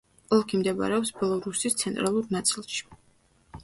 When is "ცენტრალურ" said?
1.85-2.35